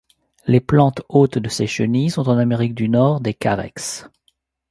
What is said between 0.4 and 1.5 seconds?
Les plantes hôtes de